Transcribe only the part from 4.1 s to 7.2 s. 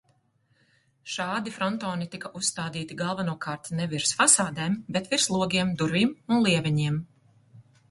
fasādēm, bet virs logiem, durvīm un lieveņiem.